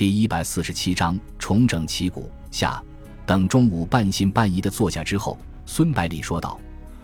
[0.00, 2.82] 第一百四十七章重整旗鼓下。
[3.26, 6.58] 等中午半信半疑的坐下之后，孙百里说道：“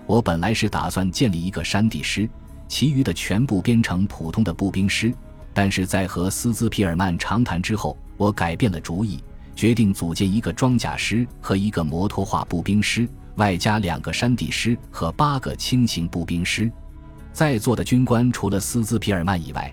[0.08, 2.26] 我本来是打算建立一个山地师，
[2.66, 5.12] 其余的全部编成普通的步兵师。
[5.52, 9.22] 但是在和斯兹皮尔曼长谈之后，我改变了主意，
[9.54, 16.72] 决定组建一个装甲师和一个摩托化步兵师，外加两个山地师和八个轻型步兵师。”
[17.30, 19.70] 在座的军官除了斯兹皮尔曼以外，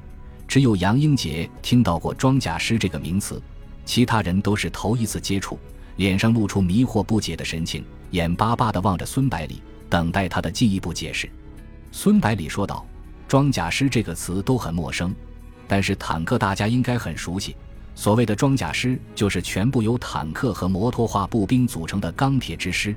[0.54, 3.42] 只有杨英杰听到过装甲师这个名词，
[3.86, 5.58] 其他人都是头一次接触。
[5.96, 11.28] 脸上露出迷惑不解的神情，眼巴巴地望着孙百里，等待他的进一步解释。
[11.92, 12.86] 孙百里说道
[13.28, 15.12] ：“装甲师这个词都很陌生，
[15.68, 17.56] 但是坦克大家应该很熟悉。
[17.96, 22.96] 所谓的装甲师，就是全部由坦克和摩托化步兵组成的钢铁之师。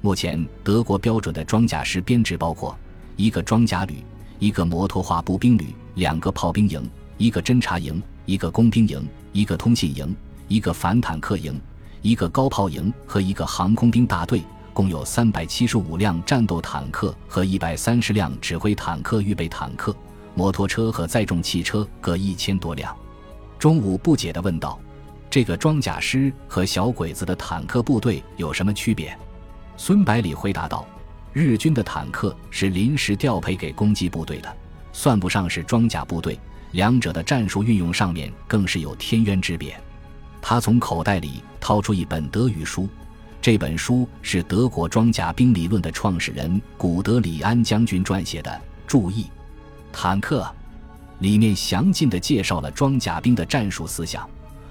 [0.00, 2.76] 目前德国标准的装甲师编制包括
[3.14, 4.02] 一个装甲旅、
[4.40, 10.16] 一个摩托化步兵旅、两个炮兵营、一个侦察营、一个工兵营、一个通信营、
[10.48, 11.60] 一个反坦克营。”
[12.00, 14.40] 一个高炮营和一个航空兵大队，
[14.72, 19.94] 共有三百七十五辆战斗坦克和一百三十辆指挥坦克预备坦克，
[20.32, 22.96] 摩托车和载重汽车各一千多辆。
[23.58, 24.78] 中午不解地问道
[25.28, 29.12] ：“这个装甲师和小鬼子的坦克部队有什么区别？”
[29.76, 30.86] 孙百里回答道
[31.34, 34.56] ：“日军的坦克是临时调配给攻击部队的，
[34.92, 36.38] 算不上是装甲部队，
[36.72, 39.78] 两者的战术运用上面更是有天渊之别。”
[40.40, 42.88] 他从口袋里掏出一本德语书，
[43.42, 48.60] 这本书是德国装甲兵理论的创始人古德里安将军撰写的。
[48.86, 49.26] 注意，
[49.92, 50.48] 坦克，
[51.18, 54.28] 里面详尽地介绍了装甲兵的战术思想。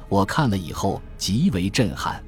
[0.10, 2.24] 我看了以后极为震撼。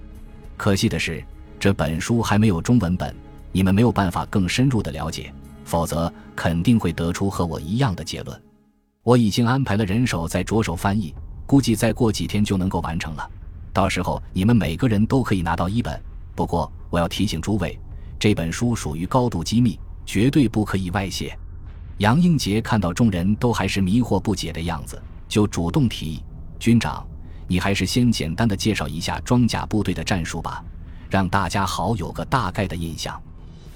[0.57, 1.23] 可惜的是，
[1.59, 3.15] 这本书还没有中文本，
[3.51, 8.39] 你们没有办法更深入地了解，否则肯定会得出和我一样的结论。
[9.09, 11.15] 我已经安排了人手在着手翻译。
[11.47, 13.27] 估计再过几天就能够完成了，
[13.73, 15.99] 到时候你们每个人都可以拿到一本。
[16.35, 17.75] 不过我要提醒诸位，
[18.19, 21.35] 这本书属于高度机密，绝对不可以外泄。
[21.97, 26.23] 杨英杰看到众人都还是迷惑不解的样子，就主动提议
[26.59, 27.03] ：“军长，
[27.47, 30.63] 你还是先简单的介绍一下装甲部队的战术吧，
[31.09, 33.19] 让大家好有个大概的印象。”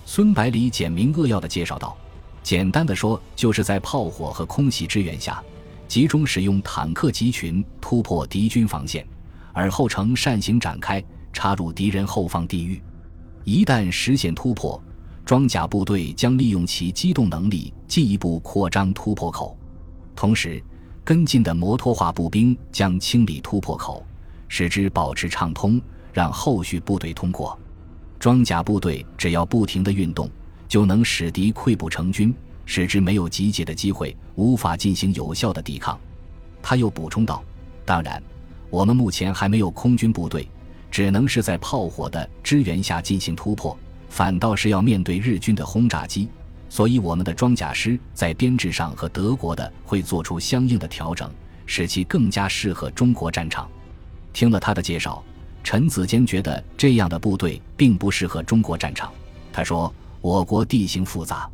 [0.06, 1.98] 孙百里简明扼要的介绍道
[2.44, 5.42] ：“简单的说，就是在炮火和空袭支援下。”
[5.86, 9.06] 集中使用坦克集群突破敌军防线，
[9.52, 12.82] 而后呈扇形展开，插入敌人后方地域。
[13.44, 14.82] 一旦实现突破，
[15.24, 19.56] 装甲部队将利用其机动能力进一步扩张突破口。
[20.16, 20.64] 同时，
[21.04, 24.04] 跟进的摩托化步兵将清理突破口，
[24.48, 25.80] 使之保持畅通，
[26.12, 27.60] 让后续部队通过。
[28.18, 30.28] 装甲部队只要不停地运动，
[30.68, 32.34] 就能使敌溃不成军。
[32.66, 36.00] 使之没有集结的机会，无法进行有效的抵抗。
[36.62, 37.44] 他又补充道
[37.84, 38.24] ：“当然，
[38.70, 40.48] 我们目前还没有空军部队，
[40.90, 46.30] 只能是在炮火的支援下进行突破，反倒是要面对日军的轰炸机。
[46.70, 51.30] 所以，我们的装甲师在编制上和德国的会做出相应的调整，
[51.66, 53.70] 使其更加适合中国战场。”
[54.32, 55.22] 听了他的介绍，
[55.66, 59.12] 陈子坚觉得这样的部队并不适合中国战场。
[59.52, 59.94] 他说
[60.24, 61.50] ：“我国地形复杂。”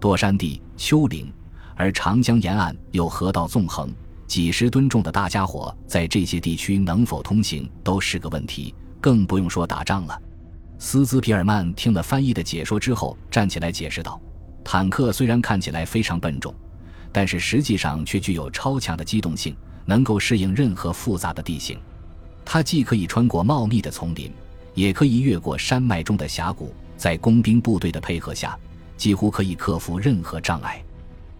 [0.00, 1.32] 多山地、丘陵，
[1.76, 3.88] 而长江沿岸又河道纵横，
[4.26, 10.20] 几十吨重的大家伙在这些地区能否通行都是个问题，更不用说打仗了。
[10.78, 14.20] 斯兹皮尔曼听了翻译的解说之后，站起来解释道
[14.64, 16.52] ：“坦克虽然看起来非常笨重，
[17.12, 19.54] 但是实际上却具有超强的机动性，
[19.84, 21.78] 能够适应任何复杂的地形。
[22.44, 24.32] 它既可以穿过茂密的丛林，
[24.74, 28.54] 也可以越过山脉中的峡谷，在工兵部队的配合下。”
[29.00, 30.78] 几乎可以克服任何障碍。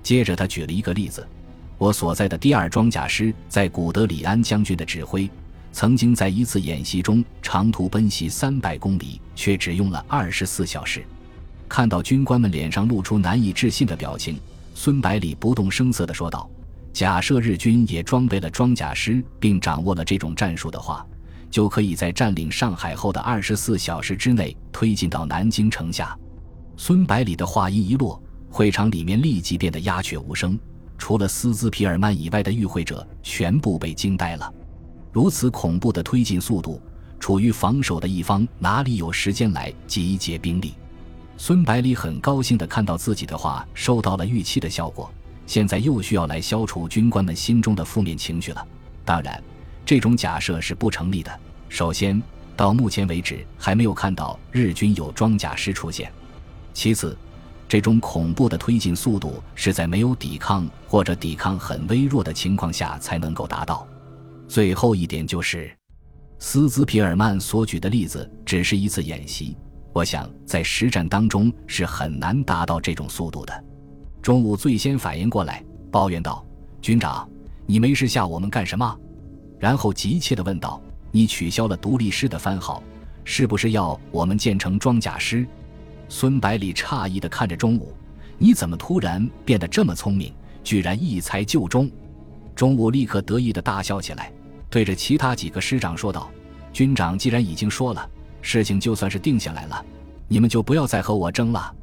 [0.03, 1.29] 接着，他举了一个例子：
[1.77, 5.29] 我所在的第二装甲师在古德里安将军的指挥，
[5.71, 11.05] 曾经在一次演习中长途奔袭三百公里，却只用了二十四小时。
[11.69, 14.41] 看到军官们脸上露出难以置信的表情，
[14.75, 16.49] 孙百里不动声色地说道
[16.95, 21.07] ：“假设日军也装备了装甲师，并掌握了这种战术的话，
[21.51, 26.17] 就可以在占领上海后的二十四小时之内推进到南京城下。”
[26.77, 30.59] 孙百里的话音一落，会场里面立即变得鸦雀无声，
[30.97, 34.51] 除了斯兹皮尔曼以外的与会者全部被惊呆了。
[35.13, 36.81] 如此恐怖的推进速度，
[37.19, 40.73] 处于防守的一方哪里有时间来集结兵力？
[41.37, 45.13] 孙百里很高兴地看到自己的话收到了预期的效果，
[45.47, 48.67] 现在又需要来消除军官们心中的负面情绪了。
[49.05, 49.43] 当然，
[49.85, 51.41] 这种假设是不成立的。
[51.69, 52.21] 首先，
[52.57, 56.11] 到目前为止还没有看到日军有装甲师出现。
[56.73, 57.17] 其次，
[57.69, 63.87] 这种恐怖的推进速度是在没有抵抗或者抵抗很微弱的情况下才能够达到。
[64.49, 65.71] 最后一点就是，
[66.39, 69.57] 斯兹皮尔曼所举的例子只是一次演习，
[69.93, 73.65] 我想在实战当中是很难达到这种速度的。
[74.21, 76.45] 中午最先反应过来，抱怨道
[76.83, 77.29] ：“军长，
[77.67, 78.99] 你没事吓我们干什么？”
[79.61, 82.83] 然后急切地问道：“你取消了独立师的番号，
[83.23, 85.47] 是不是要我们建成装甲师？”
[86.09, 87.95] 孙百里诧异地看着钟午
[88.39, 90.35] ：“你怎么突然变得这么聪明，
[90.65, 91.89] 居然一猜就中？”
[92.57, 94.33] 钟午立刻得意地大笑起来，
[94.69, 96.31] 对着其他几个师长说道
[96.73, 98.11] ：“军长既然已经说了，
[98.41, 99.85] 事情就算是定下来了，
[100.27, 101.75] 你们就不要再和我争了。”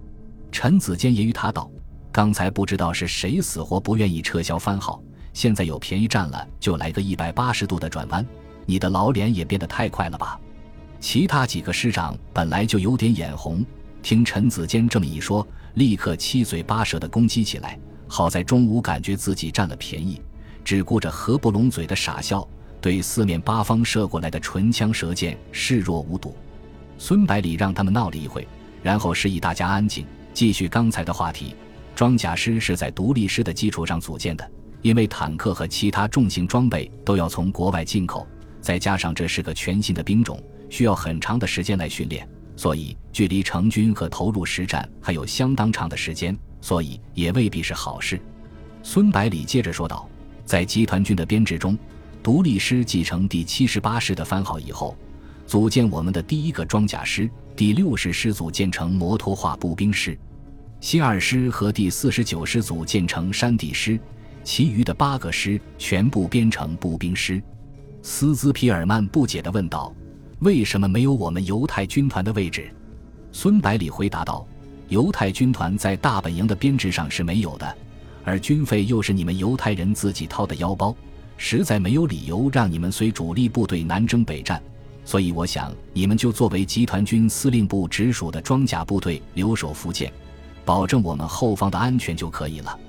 [0.51, 1.69] 陈子坚揶揄他道
[2.11, 5.01] ：“刚才不知道是谁死活不愿意撤销番号，
[5.37, 8.25] 现在有便宜占了，就来个一百八十度的转弯，
[8.65, 10.39] 你的老脸也变得太快了吧？”
[10.99, 13.63] 其他几个师长本来就有点眼红。
[14.01, 17.77] 听陈子坚这么一说，立刻七嘴八舌的攻击起来。
[18.07, 20.19] 好在钟武感觉自己占了便宜，
[20.65, 22.47] 只顾着合不拢嘴的傻笑，
[22.81, 26.35] 对四面八方射过来的唇枪舌剑视若无睹。
[26.97, 28.47] 孙百里让他们闹了一会，
[28.81, 31.53] 然后示意大家安静，继续刚才的话题。
[31.93, 34.51] 装甲师是在独立师的基础上组建的，
[34.81, 38.25] 因为坦克和其他重型装备都要从国外进口，
[38.61, 42.27] 再加上这是个全新的兵种，需要很长的时间来训练。
[42.55, 48.19] 所以，距离成军和投入实战还有相当长的时间，所以也未必是好事。
[48.81, 50.09] 孙百里接着说道
[50.43, 51.77] ：“在集团军的编制中，
[52.23, 54.97] 独立师继承第七十八师的番号以后，
[55.45, 60.17] 组建我们的第一个装甲师，第六十师组建成摩托化步兵师，
[60.81, 63.99] 新二师和第四十九师组建成山地师，
[64.47, 67.43] 其余的八个师全部编成步兵师。”
[68.01, 69.93] 斯兹皮尔曼不解地问道。
[70.39, 72.71] 为什么没有我们犹太军团的位置？
[73.33, 74.47] 孙百里回答道
[74.87, 77.77] ：“犹太军团在大本营的编制上是没有的，
[78.23, 80.95] 而军费又是你们犹太人自己掏的腰包，
[81.35, 84.63] 实在没有理由让你们随主力部队南征北战。
[85.03, 90.09] 所以，我想你们就作为集团军司令部直属的装甲部队留守福建，
[90.63, 92.79] 保证我们后方的安全就可以了。”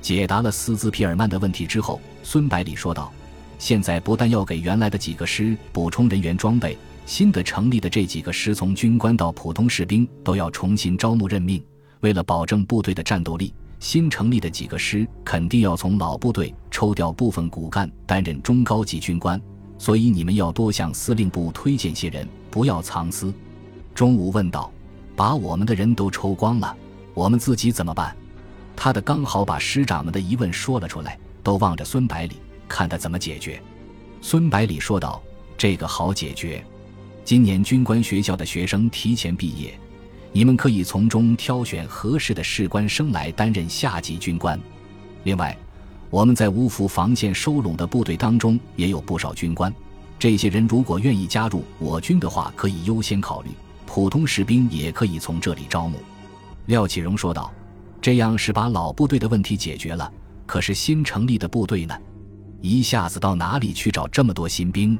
[0.00, 3.12] 解答了斯兹皮尔曼的问题之后，孙百里说道
[3.58, 11.62] ：“现在不但要给原来的几个师补充人员装备。”新的成立的这几个师，从军官到普通士兵都要重新招募任命。
[12.00, 19.40] 为了保证部队的战斗力，新成立的几个师肯定要从老部队抽调部分骨干担任中高级军官。
[19.78, 23.32] 所以你们要多向司令部推荐些人，不要藏私。
[23.94, 24.70] 中午问道
[25.16, 26.76] ：“把我们的人都抽光了，
[27.14, 28.14] 我们自己怎么办？”
[28.80, 32.36] 他的刚好把师长们的疑问说了出来，都望着孙百里，
[32.68, 33.60] 看他怎么解决。
[34.20, 35.20] 孙百里说道
[35.58, 36.64] ：“这个好解决。”
[37.24, 39.76] 今年军官学校的学生提前毕业，
[40.30, 44.56] 你们可以从中挑选合适的士官生来担任下级军官。
[45.24, 45.58] 另外，
[46.08, 49.74] 我们在五府防线收拢的部队当中也有不少军官，
[50.20, 53.50] 这些人如果愿意加入我军的话，可以优先考虑。
[53.86, 55.98] 普通士兵也可以从这里招募。
[56.66, 57.52] 廖启荣说道
[58.00, 60.12] ：“这样是把老部队的问题解决了，
[60.46, 61.94] 可是新成立的部队呢？
[62.60, 64.98] 一下子到哪里去找这么多新兵？”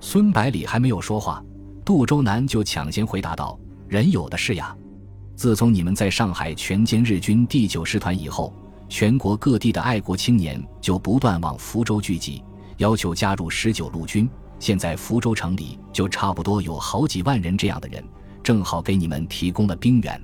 [0.00, 1.42] 孙百里还没有说话。
[1.84, 4.76] 杜周南就抢先回答道：“人有的是呀，
[5.34, 8.52] 自从你们在上海全歼日军第九师团以后，
[8.88, 12.42] 全国各地的爱国青年就不断往福州聚集，
[12.78, 14.28] 要求加入十九路军。
[14.58, 18.02] 现在福州城里就差不多有好几万人这样的人，
[18.42, 20.20] 正好给你们提供了兵源。”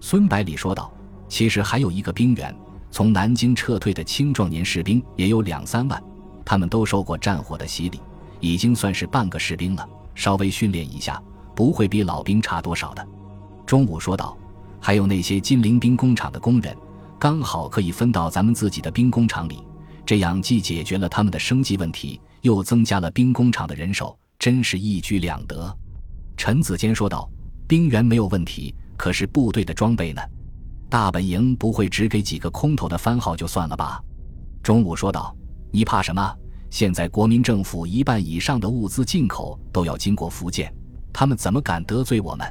[0.00, 0.92] 孙百里说道
[1.30, 2.54] ：“其实还有一个兵源，
[2.90, 6.02] 从南京撤退的青壮年士兵也有两三万，
[6.44, 8.00] 他们都受过战火的洗礼，
[8.40, 11.22] 已经算是半个士兵了。”稍微训练一下，
[11.54, 13.08] 不会比老兵差多少的。”
[13.64, 14.36] 中午说道
[14.82, 16.76] ，“还有那些金陵兵工厂的工人，
[17.18, 19.62] 刚好可以分到咱们自己的兵工厂里，
[20.04, 25.74] 这样既解决了他们的生计问题，又增加了兵工厂的人手，真是一举两得。”
[26.36, 27.30] 陈子坚说道
[27.68, 30.20] ，“兵员没有问题，可是部队的装备呢？
[30.90, 34.02] 大本营不会只给几个空头的番号就算了吧？”
[34.62, 35.34] 中午说道
[35.72, 36.36] ，“你怕什么？”
[36.68, 40.72] 现在国民政府一半以上的物资进口都要经过福建，
[41.12, 42.46] 他们怎么敢得罪我们？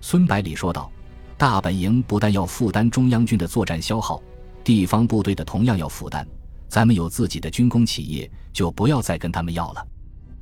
[0.00, 0.88] 孙百里说道
[1.36, 4.22] ：“大本营不但要负担中央军的作战消耗，
[4.62, 6.24] 地方部队的同样要负担。
[6.68, 9.84] 咱们有自己的军工企业，就不要再跟他们要了。”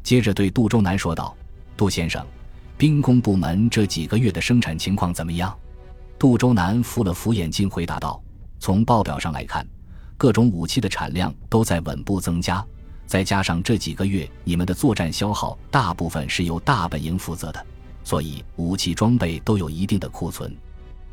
[0.05, 1.35] 接着对杜周南说道
[1.75, 2.23] ：“杜先生，
[2.77, 5.57] 兵工部门这几个月的生产情况怎么样？”
[6.19, 8.23] 杜周南扶了扶眼镜，回答道
[8.59, 9.67] ：“从报表上来看，
[10.17, 12.65] 各种武器的产量都在稳步增加。”
[13.07, 17.67] 再加上这几个月你们的作战消耗，大部分是由大本营负责的，
[18.03, 20.53] 所以武器装备都有一定的库存，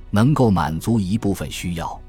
[0.10, 2.02] 能够满足一部分需要。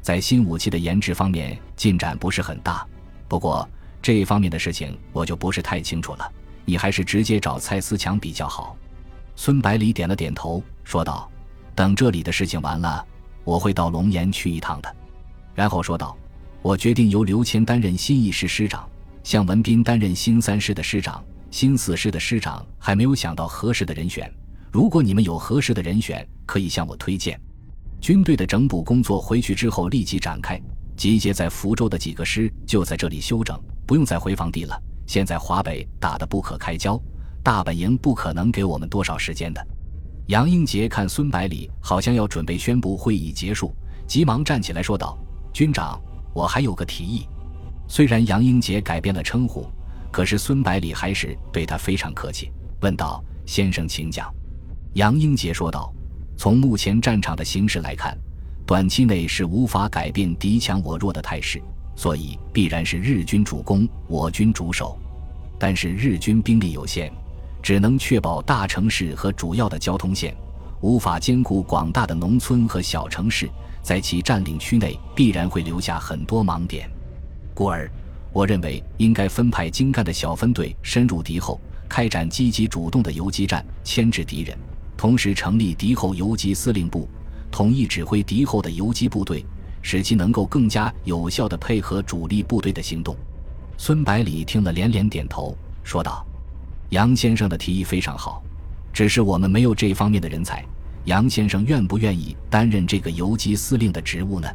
[0.00, 2.86] 在新武器的研制方面进展不是很大，
[3.26, 3.68] 不过
[4.00, 6.30] 这方面的事情我就不是太清楚了，
[6.64, 8.76] 你还是直接找蔡思强比较好。”
[9.34, 11.28] 孙百里点了点头，说道
[11.74, 13.04] ：“等这里的事情完了，
[13.44, 14.96] 我会到龙岩去一趟的。”
[15.54, 16.16] 然后说道
[16.62, 18.88] ：“我决定由刘谦担任新一师师长，
[19.22, 24.32] 向文斌担任新三师的师长，新四师的师长还没有想到合适的人选。
[24.72, 27.40] 如果你们有合适的人选，可以向我推荐。”
[28.00, 30.60] 军队的整补工作回去之后立即展开，
[30.96, 34.78] 集结在福州的几个师就在这里休整，不用再回防地了。
[35.06, 37.00] 现在华北打得不可开交。
[37.42, 39.66] 大本营不可能给我们多少时间的。
[40.28, 43.74] 杨英杰看孙百里好像要准备宣布会议结束，
[44.06, 45.18] 急忙站起来说道
[45.52, 46.00] ：“军长，
[46.32, 47.28] 我还有个提议。”
[47.86, 49.66] 虽然杨英杰改变了称呼，
[50.10, 52.50] 可是孙百里还是对他非常客气，
[52.80, 54.34] 问道：“先生，请讲。”
[54.94, 55.92] 杨英杰说道
[56.38, 58.16] ：“从目前战场的形势来看，
[58.64, 61.60] 短期内是无法改变敌强我弱的态势，
[61.96, 64.98] 所以必然是日军主攻，我军主守。
[65.58, 67.12] 但是日军兵力有限。”
[67.64, 70.36] 只能确保大城市和主要的交通线，
[70.82, 73.48] 无法兼顾广大的农村和小城市，
[73.82, 76.90] 在其占领区内必然会留下很多盲点。
[77.54, 77.90] 故而，
[78.34, 84.54] 我认为应该分派精干的小分队深入敌后，开展积极主动的游击战，牵制敌人；
[84.94, 87.08] 同时成立敌后游击司令部，
[87.50, 89.42] 统一指挥敌后的游击部队，
[89.80, 93.16] 使其能够更加有效地配合主力部队的行动。
[93.78, 96.26] 孙百里听了连连点头，说道。
[96.94, 98.40] 杨先生的提议非常好，
[98.92, 100.64] 只是我们没有这方面的人才。
[101.06, 104.48] 杨先生愿不愿意担任这个游击司令的职务呢？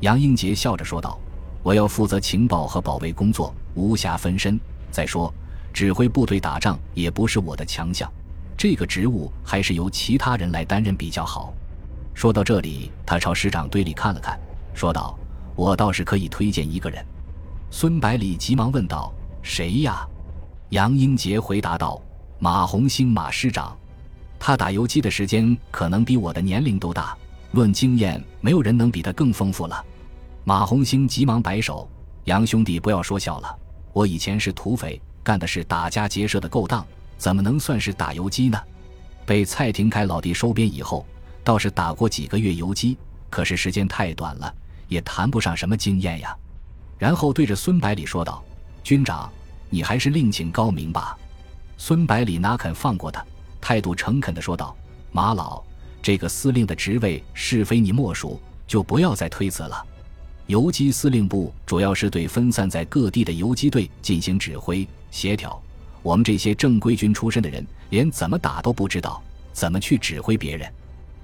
[0.00, 1.16] 杨英杰笑着说道
[1.62, 4.58] ：“我要负责情报和保卫工作，无暇分身。
[4.90, 5.32] 再说，
[5.72, 8.12] 指挥部队打仗也不是我的强项，
[8.56, 11.54] 这个职务还是由其他人来担任比较好。”
[12.12, 14.36] 说到这里，他朝师长堆里看了看，
[14.74, 15.16] 说道
[15.54, 17.06] ：“我倒是可以推荐一个人。”
[17.70, 20.04] 孙百里急忙问道：“谁呀？”
[20.70, 21.98] 杨英杰回答道
[22.38, 23.74] ：“马红星，马师长，
[24.38, 27.16] 他打游击的时间可能比我的年龄都大，
[27.52, 29.82] 论经验，没有人能比他更丰富了。”
[30.44, 31.88] 马红星急忙摆手
[32.24, 33.58] ：“杨兄弟，不要说笑了，
[33.94, 38.60] 我以前是土匪，干的是打家劫舍的勾当，怎么能算是打游击呢？
[39.24, 41.06] 被蔡廷锴老弟收编以后，
[41.42, 42.98] 倒是打过几个月游击，
[43.30, 44.54] 可是时间太短了，
[44.88, 46.36] 也谈不上什么经验呀。”
[46.98, 48.44] 然后对着孙百里说道
[48.84, 49.32] ：“军长。”
[49.70, 51.16] 你还是另请高明吧。
[51.76, 53.24] 孙百里哪肯放过他，
[53.60, 54.76] 态度诚恳地说道
[55.12, 55.62] ：“马老，
[56.02, 59.86] 这个司令的职位是非你莫属，就不要再推辞了。
[60.46, 65.60] 游击司令部主要是对分散在各地的游击队进行指挥协调。
[66.02, 69.22] 我们这些正规军出身的人，连怎么打都不知道，
[69.52, 70.68] 怎么去指挥别人？”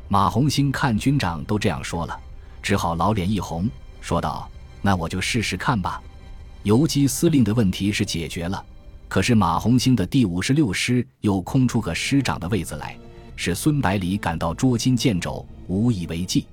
[0.07, 2.21] 马红星看军长都这样说了，
[2.63, 3.69] 只好老脸一红，
[4.01, 4.49] 说道
[4.83, 6.01] ：“那我就试试看吧。”
[6.65, 8.65] 游击司令的问题是解决了，
[9.07, 12.97] 可是马红星的第五十六师又空出个师长的位子来，
[13.37, 16.47] 使孙百里感到捉襟见肘，无以为继。